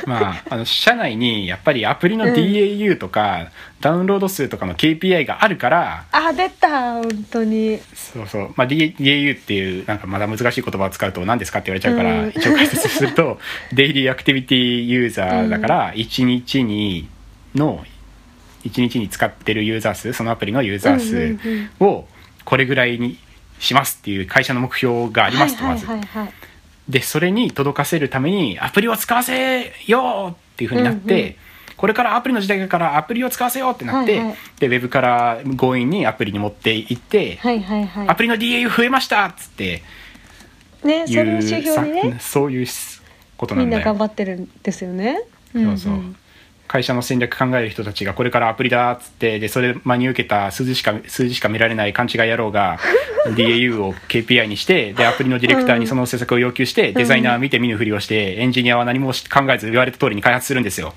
[0.06, 7.80] まあ、あの社内にやっぱりアプリの DAU とか、ダウンロード数とかの KPI があるからあ出た本当に。
[7.94, 12.30] そうそう、まあ、DAU っていうなんかまだ難しい言葉を使うと何ですかって言われちゃうから、うん。
[12.30, 13.40] 一応解説すると
[13.74, 17.08] デイリーアクティビティユーザーだから1日に
[17.56, 17.84] の
[18.66, 21.88] 1日に使ってるユーザー数そのアプリのユーザー数うんうん。
[21.88, 22.08] を
[22.46, 23.18] これぐらいに
[23.60, 25.88] しますっていう会社の目標がありますとまず。
[26.88, 31.36] でそれに届かせるためにアプリを使わせようっていうふうになって、うんうん
[31.80, 38.10] これからアプリの時代だからアプリを使わせようってなって、はいはいでウェブから強引にアプリに持っていって、はいはいはい。
[38.10, 39.82] アプリの DAU 増えましたっつって
[40.84, 42.68] ねそれをいう指標にねさそういう
[43.38, 43.94] ことなみんなんだよ。
[43.94, 45.22] 頑張ってるんですよね。
[45.54, 46.16] そうそううんうん
[46.70, 52.78] 会社の戦略考える人たちがこれからアプリだっつってでそれ真に受けた数字しか数字しか見られない勘違い野郎が
[53.36, 60.94] DAU を KPI にしてでアプリのディレクターにその施策を要求して、デザイナー見て見ぬふりをしてエンジニアは何も考えず言われた通りに開発するんですよ。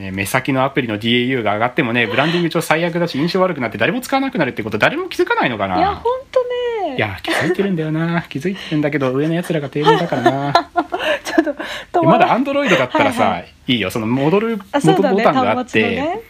[0.00, 5.78] ね、目先のアプリの DAU が上がってもねブランディング上最悪だし印象悪くなって誰も使わなくなるってこと誰も気づかないのかな。
[5.78, 6.42] いや本当
[6.88, 6.96] ね。
[6.96, 8.22] いや気づいてるんだよな。
[8.28, 10.69] 気づいてるんだけど上のやつらが低迷だからな
[11.24, 11.54] ちょっ
[11.92, 13.76] と止まだらアンドロイドだったらさ、はいはい。
[13.76, 13.90] いよ。
[13.90, 15.16] その戻るあそうだね。
[15.16, 16.20] 元ボタンがあって、ね。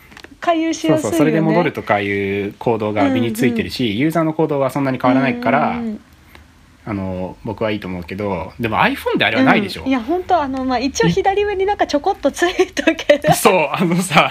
[0.40, 1.16] 回遊しそうやすいよね。
[1.16, 6.00] そうそれで戻るとかいうコードが身についてるし、ユーザーのコードはそんなに変わらないから、うんうんうん
[6.90, 9.88] あの僕はいいと思うけどでも iPhone であれはないでしょ、うん。
[9.90, 13.33] いや本当あのまあ一応左上になんかちょこっとついとけど。
[13.33, 14.29] そうあのさ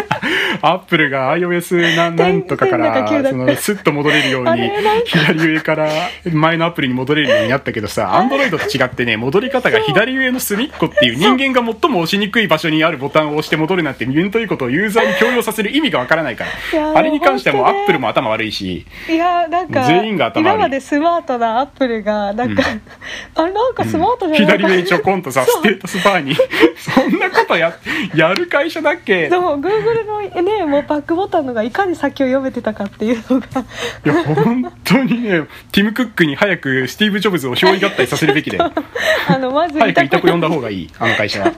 [0.62, 4.70] アップルが iOS なんなんとかからそのスッと戻れるようあに
[5.04, 5.90] 左上から
[6.32, 16.98] 前のアプリに戻れるようになったけどさ Android と違ってね戻り方が左上の隅っこっていう人間が最も押しにくい場所にあるボタンを押して戻るなんて言うということをユーザーに強要させる意味がわからないから。
[16.98, 20.56] あれに関してはもうアップルも頭悪いしいやなんか全員が頭悪い。
[20.56, 22.62] 今までスマートなアップルがなんか、
[23.34, 26.34] あれなんかスマートじゃない左上にちょこんとさステータスバーに。
[26.76, 27.76] そんなことや
[28.14, 29.28] やる会社だっけ？
[29.28, 33.46] でも Google のねもうバックボタンのがいかに先を読めてたかっていうのが。
[34.04, 38.72] いや本当にねティム・クックに早くスティーブ・ジョブズを憑依合体させるべきだよ
[39.28, 41.52] あのまず早く委託呼んだ方方がいいあの会社は、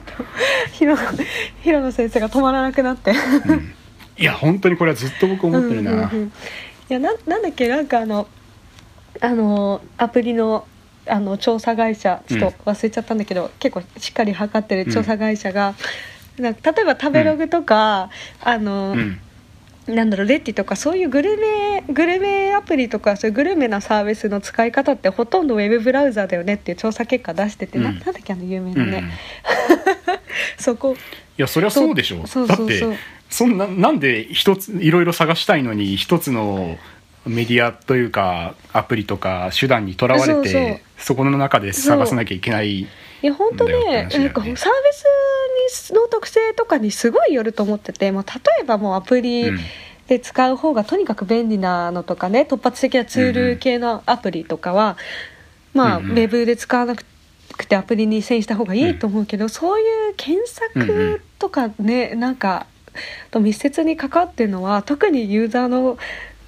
[0.73, 0.95] ヒロ
[1.63, 3.11] ヒロの先生が止まらなくなって。
[3.47, 3.73] うん。
[4.17, 6.33] いや本当にこれはずっと僕思ってるな、うんうんうん
[6.89, 7.67] いやななんだっけ？
[7.69, 8.27] なんかあの
[9.21, 10.67] あのアプリの
[11.07, 15.75] あの調査会社ちょっと忘れちゃったんだけど、結構しっかり測ってる調査会社が、
[16.37, 18.09] なんか例えば食べログとか、
[18.41, 19.19] あの、うん。
[19.87, 27.95] なんだろうレッティとかそういうグルメグルメアプリとかそういうグルメなサービスの使い方ってほとんどウェブブラウザだよねっていう調査結果出してて、なうん。
[27.95, 28.91] なんだっけあの有名うなん。
[28.91, 29.11] ね、
[30.59, 30.93] そこ。
[30.93, 30.97] い
[31.41, 32.27] やそりゃそうでしょ。
[32.27, 32.89] そうだってそう。
[32.91, 32.97] そう
[33.31, 36.77] そんななんで一ついろいろ探したいのに一つの
[37.25, 42.87] メディアというかアプリとか手段にとらわれてそうそそうこの中で探さなきゃいけないい
[43.21, 49.59] や本当ねねなんかサービスにの特性とかにすごいよると思ってて、まあ、例えばもうアプリうん。
[50.07, 54.97] で使う方がとにかく便利なのとかね突発的なツール系のアプリとかは、
[55.73, 56.11] まあ、うんうん。
[56.11, 57.05] ウェブで使わなく
[57.65, 60.41] てアプリに遷移した方がいいと思うけど、そういう検
[60.75, 62.65] うんうん索とかね、なんか
[63.29, 65.97] と密接に関わってるのは特にユーザーの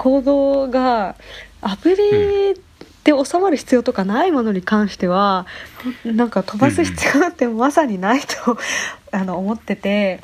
[0.04, 1.16] 行動が
[1.62, 1.96] アプリ
[3.06, 5.48] で収まる必要とかないものに関しては
[6.04, 8.58] なんか飛ばす必要ってまさにないと
[9.14, 10.20] あの思ってて。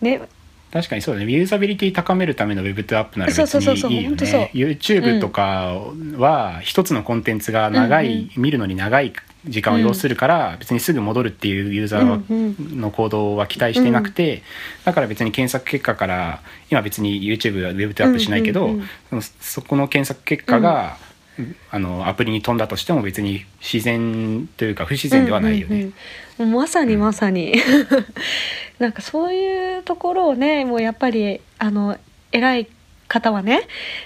[0.00, 0.20] ね、
[0.72, 1.32] 確かにそうだね。
[1.32, 4.50] ユーザビリティ高めるための Web とアップなら別そうそうそうそうにいいよね。
[4.52, 5.76] YouTube とか
[6.16, 9.12] は一つのコンテンツが長い、見るのに長い
[9.46, 14.42] 時間を要するから別にすぐ戻るっていうユーザうんーの行動は期待してなくて、
[14.84, 19.22] だから別に検索結果から今別に YouTube は Web とアップしないけど、うんうんうん。
[19.22, 20.96] そこの検索結果が、
[21.70, 25.76] あのアプリに飛んだとしても別に自然というか不自然ではないよね。
[25.76, 25.92] うんうん
[26.38, 26.50] うん。
[26.52, 27.54] もうまさにまさに。
[28.78, 31.98] なんかそういうところをねもうやっぱりあの
[32.32, 32.68] 偉い
[33.08, 33.62] 方はね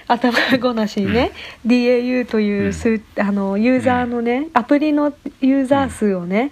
[0.07, 1.31] 頭ごなしにね、
[1.65, 6.51] DAU という数、あのユーザーのね、アプリのユーザー数をね、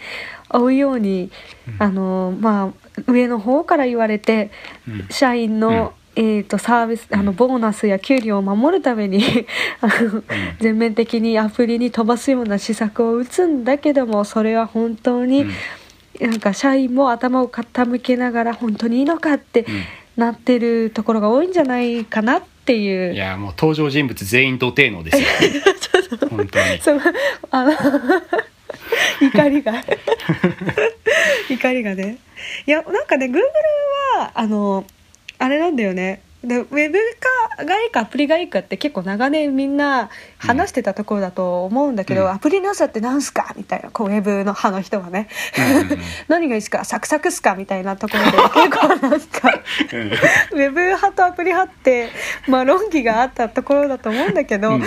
[0.50, 1.32] 追うように、
[1.80, 4.52] あのまあ上の方から言われて、
[4.88, 5.08] うん。
[5.10, 9.22] 社員の、えー、とサービスあのボーナスや給料を守るために
[9.82, 10.24] あの
[10.60, 15.52] 全面的にアプリに飛ばすような施策を打つんだけどもそれは本当に、うん。
[16.20, 19.84] なんか社員も頭を傾けながら本当にいいのかってうん
[20.18, 23.14] なってるところが多いんじゃないかなっていう。
[23.14, 25.28] いやもう登場人物全員土定能ですよ。
[26.30, 26.82] 本当に。
[26.82, 27.02] その
[27.52, 27.72] あの
[29.22, 29.74] 怒りが。
[31.50, 32.18] 怒りがね。
[32.66, 33.40] いやなんかね Google
[34.18, 34.86] はあの
[35.38, 36.98] あれなんだよねでウェブ
[37.58, 42.30] 化がいいかアプリがいいかって結構長年みんな話してたところだと思うんだけど、うん。
[42.30, 45.28] アプリの良さって何すかみたいなこうウェブの派の人はね、
[45.90, 46.00] うん。
[46.30, 46.86] 何がいいですか？
[46.86, 47.56] サクサクっすか？
[47.56, 48.32] みたいなところで
[48.68, 50.12] 結構なんかうん。
[50.12, 52.10] ウェブ派とアプリ派って、
[52.48, 54.78] まあ、論議があったところだと思うんだけど、うんう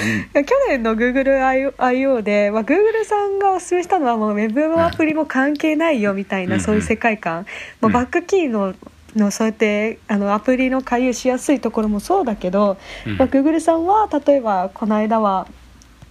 [0.40, 0.44] ん。
[0.44, 7.46] 去年の GoogleIO で、まあ、Google さんがおすすめしたのはもうウェブもアプリも関係ないよみたいな、うんそういう世界観、
[7.80, 8.74] まあ、うんバックキーの
[9.16, 13.16] のそうやってあのアプリの回遊しやすいところもそうだけど、うん。
[13.16, 15.46] まあ、Google さんは例えばこの間は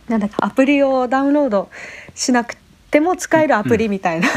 [0.08, 1.70] なんだかアプリをダウンロード
[2.16, 2.56] しなく
[2.92, 4.28] ても使えるアプリみたいな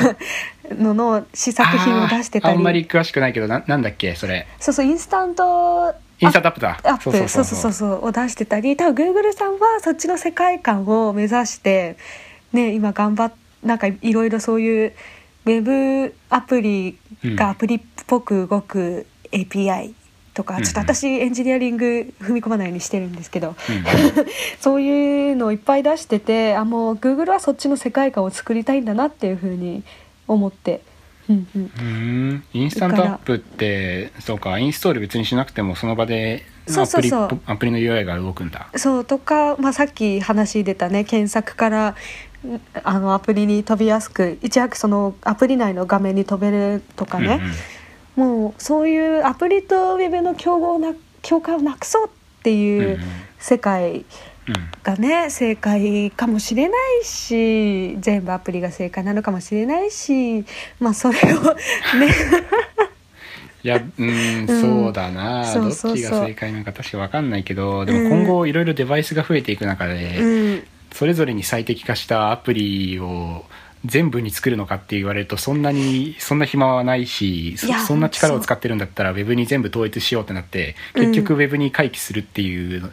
[0.71, 4.47] のの試作品を出してたり、あんまり詳しくないけどななんだっけそれ。
[4.61, 6.81] そうそうインスタントインスタントアップだ。
[6.85, 7.05] アップ。
[7.05, 8.07] そうそうそうそう。
[8.07, 8.77] を出してたり。
[8.77, 11.97] 多分 Google さんはそっちの世界観を目指して
[12.53, 14.93] ね今頑張っなんかいろいろそういう
[15.45, 19.95] ウェブアプリがアプリっぽく動く API
[20.35, 23.55] とか、うんちょっと私エンジニアリング踏み込まないようにしてるんですけど、うん
[24.61, 29.83] そういうのをいっぱい出しててあもう Google はそっちの世界観を作りたいんだなっていうふうに
[30.27, 30.81] 思って。
[31.29, 38.69] うんインスタントアップってそうかインストール別にしなくてもその場でそうアプリそうそうアプリの UI が動くんだ。
[38.75, 41.95] そうとか、まあ、さっき話出たね検索からん
[42.83, 47.41] あのアプリに飛びやすくいち早くそのアプリ内の画面に飛べるとかね、
[48.17, 52.11] もうそういうアプリとウェブの競合な境界をなくそうっ
[52.43, 52.63] てうんうん。
[52.63, 53.01] いう
[53.39, 54.05] 世界
[54.49, 54.55] うん。
[54.83, 60.45] がね正解かもしれないし全部アプリが正解なのかもしれないし
[60.81, 61.55] まあそれをね。
[63.65, 64.09] いやうん
[64.49, 64.61] うん。
[64.61, 65.45] そうだな。
[65.45, 70.25] そうどっちが正解なのか確か分かんないけどでも今後いろいろデバイスが増えていく中で、う
[70.57, 73.45] んそれぞれに最適化したアプリを
[73.85, 82.93] 全部に作るのかって言われるとそんなにそんな暇はないしそんな力を使ってるんだったらウェブに全部統一しようってなって結局ウェブに回帰するっていう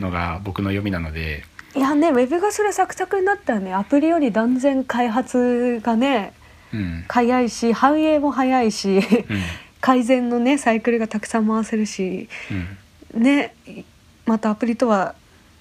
[0.00, 1.44] のが僕の読みなので、
[1.76, 6.32] いやねウェブがそれサクサクになったらねアプリより断然開発がね
[6.72, 7.04] うん。
[7.08, 9.02] 早いし反映も早いし、うん。
[9.80, 12.28] 改善のねサイクルがたくさん回せるし
[13.14, 13.22] うん。
[13.22, 13.54] ね
[14.26, 15.14] またアプリとは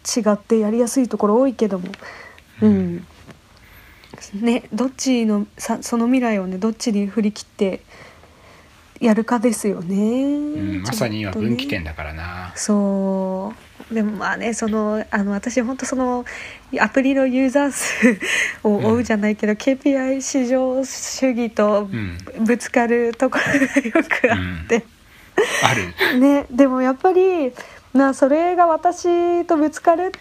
[0.05, 1.89] 違ってやりやすいところ多いけども。
[2.61, 3.05] うん、
[4.33, 7.81] ねどっちのさその未来をねどっちに振り切って
[8.99, 12.51] やるかですよね、うんまさに今分岐点だからな。
[12.55, 13.53] そ
[13.89, 13.93] う。
[13.93, 16.25] でもまあねそのあの私本当その
[16.79, 18.19] アプリのユーザー数
[18.63, 22.17] を追うじゃないけど、KPI 市場主義とうん。
[22.43, 24.35] ぶつかるところがよくあ
[24.65, 24.83] って、
[25.63, 25.73] あ
[26.13, 26.19] る。
[26.19, 27.53] ねでもやっぱり
[27.93, 30.11] なそれが私とぶつかる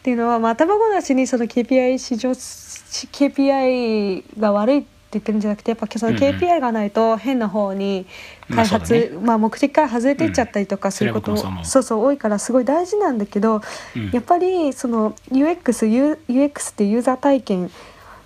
[0.00, 8.06] っていうのは、まあ、頭ごなしにその KPI 市場 KPI が悪いって言ってるんじゃなくてやっぱそのうんうん KPI がないと変な方に
[8.48, 13.60] 開発、まあそうだまあ、目的から外れていっちゃったりとかすること、もそう思うそうそう多いからすごい大事なんだけど、
[13.96, 14.10] うん。
[14.10, 17.70] やっぱりその UX, U UX ってユーザー体験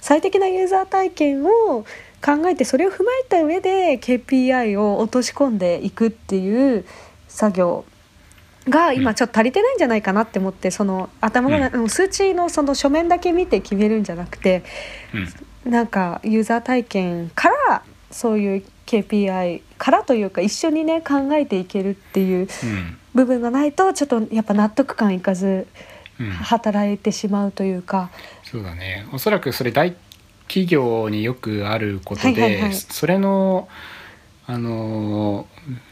[0.01, 1.85] 最適なユーザー体験を
[2.23, 6.85] 考えてそれを踏まえた上で KPI を落とし込んでいくっていう
[7.29, 7.85] 作業
[8.69, 14.63] が今ちょっと足りてないんじゃないかなって思ってその頭が、う数値のその書面だけ見て決めるんじゃなくて
[15.13, 15.71] うん。
[15.71, 22.99] なんかユーザー体験からそういう KPI からというか一緒にね考えていけるっていううん。
[23.15, 25.67] 部分がないとちょっとやっぱ納得感いかず
[26.19, 26.31] うん。
[26.31, 28.11] 働いてしまうというか。
[28.45, 29.07] そうだね。
[29.13, 29.95] おそらくそれ大
[30.49, 32.75] 企業によくあることで、はいはいはい。
[32.75, 33.69] それの
[34.47, 35.47] あの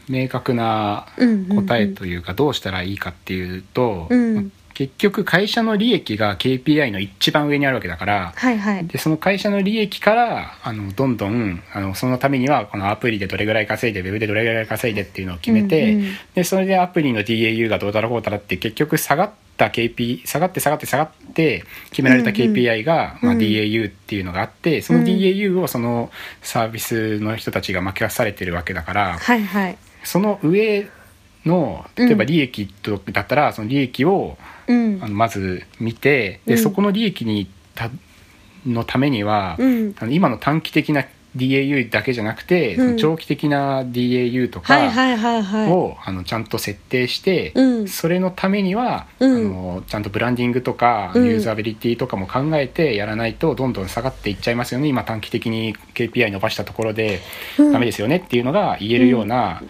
[0.07, 1.07] 明確な
[1.55, 4.35] 答えというかどうしたらいいかっていうと、うん。
[4.35, 8.87] まあ結局会社の利益が KPI の一番上にあるわけだからはいはい。
[8.87, 16.15] でその会社の利益からあのどんどんあのそのためにはこのアプリでどれぐらい稼いでウェブでどれぐらい稼いでっていうのを決めて、うんうん。
[16.33, 29.77] でそれでアプリの DAU がどうだろうこうだらって結局下がった KP 下がって下がって下がって決められた KPI が、まあ、うん DAU っていうのがあってそのうん DAU をそのサービスの人たちが任されてるわけだからはいはい。
[30.03, 30.89] その上
[31.45, 35.07] の例えば利益とだったらその利益をうんあ。
[35.07, 37.89] のまず見てでうんそこの利益にた
[38.65, 39.95] のためには、うん。
[39.99, 41.03] あの今の短期的な
[41.35, 42.85] DAU だけじゃなくて、うん。
[42.85, 45.71] その長期的な DAU とかはいはいはいはい。
[45.71, 47.87] を、あのちゃんと設定して、うん。
[47.87, 49.35] それのためには、うん。
[49.35, 51.25] あのちゃんとブランディングとか、うん。
[51.25, 54.87] ユーザビリティとかも考えてやらないとどんどん下がっていっちゃいますよね。
[54.87, 57.19] 今短期的に KPI 伸ばしたところで
[57.57, 57.71] うん。
[57.71, 59.63] ダメですよねっていうのが言えるような、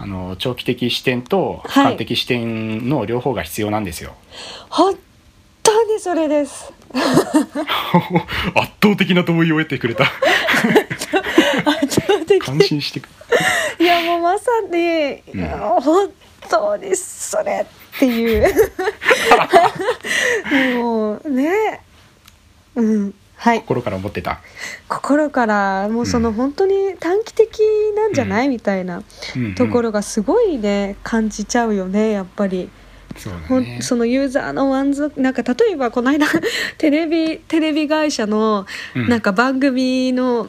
[0.00, 1.94] あの長期的視点とはい。
[1.94, 4.14] 俯瞰的視点の両方が必要なんですよ。
[4.70, 5.07] 本当
[5.84, 6.72] にそれです。
[6.94, 10.04] 圧倒的な同意を得てくれた。
[10.04, 12.38] 圧倒的。
[12.38, 13.08] 感心してく。
[13.78, 15.48] いやもうまさに、うん
[15.80, 16.10] 本
[16.48, 18.46] 当にそれっていう。
[20.78, 21.80] もうね。
[22.74, 23.14] うん。
[23.36, 23.60] はい。
[23.60, 24.40] 心から思ってた。
[24.88, 27.60] 心からもうそのうん本当に短期的
[27.94, 29.02] なんじゃない、みたいな
[29.36, 32.70] うんうんところがすごいね感じちゃうよねやっぱり。
[33.16, 33.78] そね。
[33.80, 36.26] そのユーザーの満足なんか例えばこの間
[36.78, 39.08] テレビテレビ会社のうん。
[39.08, 40.48] なんか番組の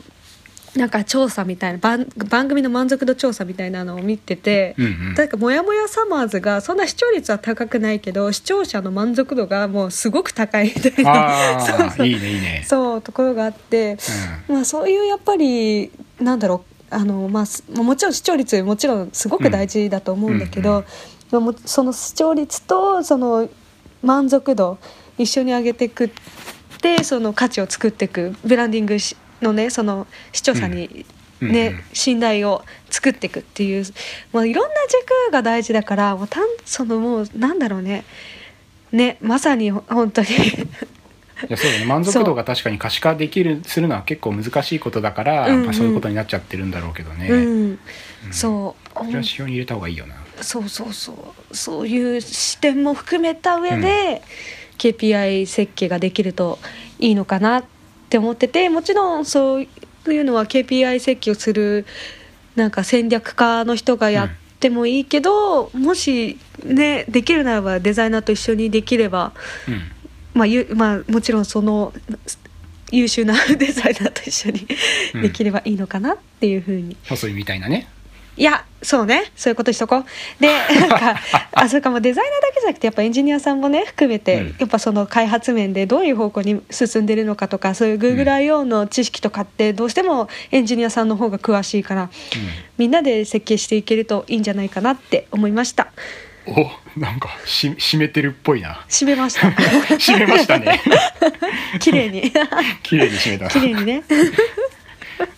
[0.75, 5.13] なんか調査みたいな番番組の満足度調査みたいなのを見てて、うんうん。
[5.15, 11.57] なんか「もやもやサマーズ」がそんな視聴率は高くないけど視聴者の満足度がもうすごく高いみたいな。
[11.57, 11.89] あ そうそう。
[11.99, 12.65] あいいねいいね。
[12.67, 13.97] そうところがあって、
[14.47, 20.85] まあ、そういうやっぱりなんだろうあの、まあ、すもちろん視聴率もちろんすごく大事だと思うんだけど、まあも
[21.65, 23.49] その視聴率とその
[24.01, 24.77] 満足度
[25.17, 26.09] 一緒に上げていくっ
[26.81, 31.05] てその価値を作っていくブランディングしのねその視聴者に
[31.41, 31.51] うん。
[31.51, 31.83] ね、うんうん。
[31.93, 33.85] 信頼を作っていくっていう、
[34.33, 38.03] まあ、いろんな軸が大事だからもうたんそのもうなんだろうね。
[38.91, 40.27] ねまさに本当に。
[40.27, 40.31] い
[41.47, 41.85] やそうだね。
[41.85, 45.65] 満足度が確かに可視化できるするのは結構難しいことだから、うんうん。
[45.65, 47.79] まあ、そういうことになっちゃってるんだろうけどね、うん、
[48.31, 48.97] そう。
[48.97, 50.15] それは指標に入れた方がいいよな。
[50.41, 51.55] そうそうそう。
[51.55, 54.21] そういう視点も含めた上で、
[54.79, 56.57] KPI 設計ができると
[56.97, 57.63] いいのかなっ
[58.09, 59.63] て思っててもちろんそう
[60.07, 61.85] いうのは KPI 設計をする
[62.55, 64.29] なんか戦略家の人がやっ
[64.59, 69.33] てもいいけど、もしねできるならばデザイナーと一緒にできれば、
[69.67, 69.81] うん。
[70.33, 71.93] まあゆまあ、もちろんその
[72.91, 74.67] 優秀な デザイナーと一緒に
[75.15, 75.21] うん。
[75.21, 76.97] できればいいのかなっていうふうに。
[77.07, 77.87] 細いみたいなね。
[78.39, 79.33] いやそうね。
[79.35, 80.05] そういうことしとこう。
[80.39, 80.47] で
[80.79, 81.19] なんか
[81.51, 84.55] あそうかもうデザイナーだけじゃなくてやっぱエンジニアさんもね含めて、うん。
[84.59, 92.09] やっぱその開発面でどういう方向に進んでるのかとかそういう GoogleIO の知識とかってどうしてもエンジニアさんの方が詳しいから
[92.77, 95.91] みんなで設計していけるといいんじゃないかなって思いました。
[96.45, 98.85] おなんかし締めてるっぽいな。
[98.87, 99.49] 締めました。
[99.99, 100.81] 締めましたね。
[101.79, 102.31] 綺麗に。
[102.83, 103.43] 綺麗に締めた。
[103.45, 104.03] な綺麗にね。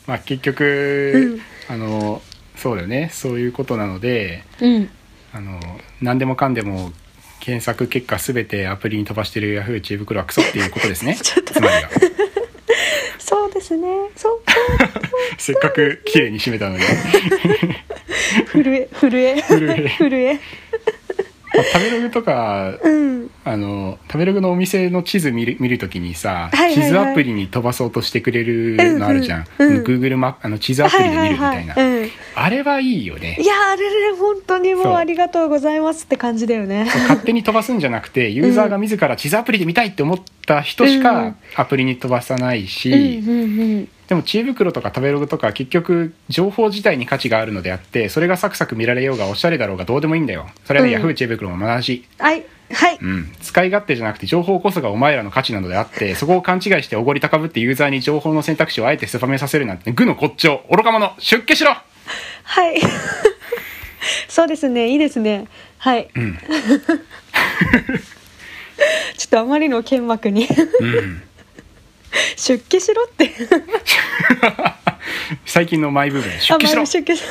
[0.05, 2.21] まあ結局、あの
[2.61, 3.09] そうだよね。
[3.11, 4.89] そういうことなのでうん。
[5.33, 5.59] あの
[5.99, 6.91] 何でもかんでも
[7.39, 11.15] 検索結果すべてアプリに飛ばしてる Yahoo 知恵袋はクソっていうことですね。
[11.23, 11.55] ちょっと。
[11.55, 11.89] つまりは。
[13.17, 13.87] そうですね。
[14.15, 14.41] そう。
[15.39, 16.83] せっかく綺麗に締めたのに、
[18.51, 19.41] 震え震え。
[19.41, 19.89] 震え。
[19.97, 20.39] 震え
[21.53, 23.11] まあ食べログとかうん。
[23.43, 26.73] あの食べログのお店の地図見る見るときにさ、はいはいはい。
[26.75, 29.75] 地図アプリに飛ばそうとしてくれるのあるじゃん、うん。
[29.77, 33.37] うん Google マップあの地図アプリで見るみたいな、はいはいはいうんあれはいいよね。
[33.39, 34.91] いやあれね本当にもそう。
[34.93, 36.85] うありがとうございますって感じだよね。
[36.85, 41.03] 勝手に飛ばすんじゃなくてユーザーが自ら地図アプリで見たいって思った人しうん。
[41.03, 42.95] かアプリに飛ばさないし、う
[43.25, 50.49] んうんうんでも知恵袋とか食べログとか結局情報自体に価値があるのであってそれがサクサク見られようがおしゃれだろうがどうでもいいんだよ。
[50.65, 52.43] それはね、うん Yahoo 知恵袋も同じ、はい。
[52.73, 52.97] はい。
[53.01, 61.73] うん、使い勝手じゃなくて情報こそがお前らの価値なのであってそこを勘違いしておごり高ぶってユーザーに情報の選択肢をあえて狭めさせるなんて愚の骨頂愚か者出家しろ。
[62.43, 62.81] はい。
[64.27, 64.89] そうですね。
[64.89, 65.47] いいですね。
[65.77, 66.09] はい。
[66.13, 66.37] うん。
[69.15, 70.49] ちょっとあまりの剣幕に。
[70.81, 71.23] うん
[72.35, 73.31] 出家しろって。
[75.45, 76.85] 最近のマイ部分出あ家しろ。
[76.85, 77.23] 出家し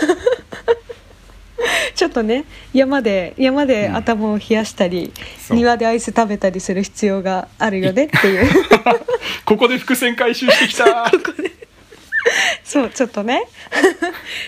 [1.94, 3.96] ちょっとね山で山でうん。
[3.96, 5.56] 頭を冷やしたり、そう。
[5.56, 8.48] 庭でアイス食べたりする必要があるよねっていう。
[9.44, 11.10] ここで伏線回収してきた。
[12.64, 13.42] そうちょっとね。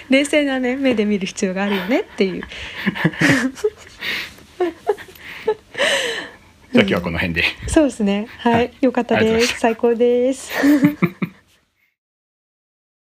[0.08, 2.42] 冷静なね目で見る必要があるよねっていう
[6.72, 7.44] じゃあ今日はこの辺で。
[7.68, 8.26] そうですね。
[8.38, 8.72] はい、はい。
[8.80, 9.60] よかったです。
[9.60, 10.50] 最高です